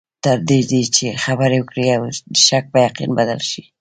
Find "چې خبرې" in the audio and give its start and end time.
0.95-1.57